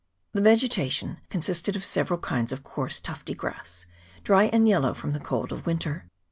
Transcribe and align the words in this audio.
The 0.31 0.41
vegetation 0.41 1.19
consisted 1.29 1.75
of 1.75 1.85
several 1.85 2.17
kinds 2.17 2.51
of 2.51 2.63
coarse 2.63 2.99
tufty 2.99 3.35
grass, 3.35 3.85
dry 4.23 4.45
and 4.45 4.67
yellow 4.67 4.95
from 4.95 5.11
the 5.11 5.19
cold 5.19 5.51
of 5.51 5.67
winter. 5.67 6.05